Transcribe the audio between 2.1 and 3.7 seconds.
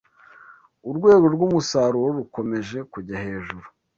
rukomeje kujya hejuru